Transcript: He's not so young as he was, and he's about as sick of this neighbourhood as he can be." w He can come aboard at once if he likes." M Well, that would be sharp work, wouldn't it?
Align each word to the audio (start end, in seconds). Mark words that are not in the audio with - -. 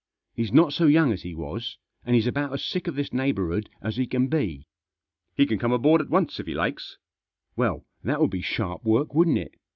He's 0.33 0.51
not 0.51 0.73
so 0.73 0.87
young 0.87 1.11
as 1.11 1.21
he 1.21 1.35
was, 1.35 1.77
and 2.03 2.15
he's 2.15 2.25
about 2.25 2.51
as 2.53 2.65
sick 2.65 2.87
of 2.87 2.95
this 2.95 3.13
neighbourhood 3.13 3.69
as 3.83 3.97
he 3.97 4.07
can 4.07 4.29
be." 4.29 4.41
w 4.65 4.65
He 5.35 5.45
can 5.45 5.59
come 5.59 5.71
aboard 5.71 6.01
at 6.01 6.09
once 6.09 6.39
if 6.39 6.47
he 6.47 6.55
likes." 6.55 6.97
M 6.99 7.53
Well, 7.55 7.85
that 8.03 8.19
would 8.19 8.31
be 8.31 8.41
sharp 8.41 8.83
work, 8.83 9.13
wouldn't 9.13 9.37
it? 9.37 9.53